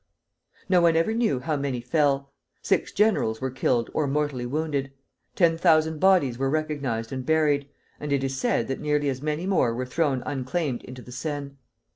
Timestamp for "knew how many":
1.13-1.79